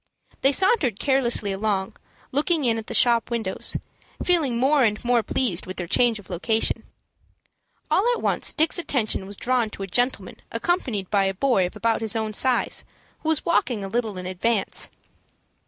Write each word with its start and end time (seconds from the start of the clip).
They 0.41 0.51
sauntered 0.51 0.99
carelessly 0.99 1.51
along, 1.51 1.95
looking 2.31 2.65
in 2.65 2.79
at 2.79 2.87
the 2.87 2.95
shop 2.95 3.29
windows, 3.29 3.77
feeling 4.23 4.57
more 4.57 4.83
and 4.83 5.05
more 5.05 5.21
pleased 5.21 5.67
with 5.67 5.77
their 5.77 5.85
change 5.85 6.17
of 6.17 6.27
location. 6.27 6.85
All 7.91 8.11
at 8.15 8.21
once 8.23 8.51
Dick's 8.51 8.79
attention 8.79 9.27
was 9.27 9.37
drawn 9.37 9.69
to 9.69 9.83
a 9.83 9.85
gentleman 9.85 10.37
accompanied 10.51 11.11
by 11.11 11.25
a 11.25 11.35
boy 11.35 11.67
of 11.67 11.75
about 11.75 12.01
his 12.01 12.15
own 12.15 12.33
size, 12.33 12.83
who 13.19 13.29
was 13.29 13.45
walking 13.45 13.83
a 13.83 13.87
little 13.87 14.17
in 14.17 14.25
advance. 14.25 14.89